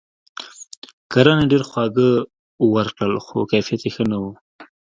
کرنې 1.11 1.45
ډیر 1.51 1.63
خواړه 1.69 2.09
ورکړل؛ 2.75 3.13
خو 3.25 3.37
کیفیت 3.51 3.81
یې 3.85 3.91
ښه 3.95 4.03
نه 4.11 4.17
و. 4.21 4.25